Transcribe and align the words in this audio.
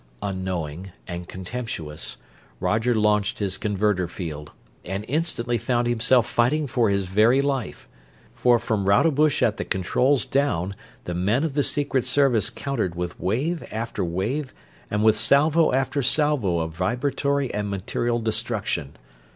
Unknowing 0.23 0.91
and 1.07 1.27
contemptuous, 1.27 2.17
Roger 2.59 2.95
launched 2.95 3.37
his 3.37 3.59
converter 3.59 4.07
field, 4.07 4.51
and 4.83 5.05
instantly 5.07 5.59
found 5.59 5.85
himself 5.85 6.25
fighting 6.25 6.65
for 6.65 6.89
his 6.89 7.05
very 7.05 7.39
life. 7.39 7.87
For 8.33 8.57
from 8.57 8.85
Rodebush 8.89 9.43
at 9.43 9.57
the 9.57 9.63
controls 9.63 10.25
down, 10.25 10.75
the 11.03 11.13
men 11.13 11.43
of 11.43 11.53
the 11.53 11.63
Secret 11.63 12.03
Service 12.03 12.49
countered 12.49 12.95
with 12.95 13.19
wave 13.19 13.63
after 13.69 14.03
wave 14.03 14.55
and 14.89 15.03
with 15.03 15.19
salvo 15.19 15.71
after 15.71 16.01
salvo 16.01 16.57
of 16.61 16.75
vibratory 16.75 17.53
and 17.53 17.69
material 17.69 18.17
destruction. 18.17 18.97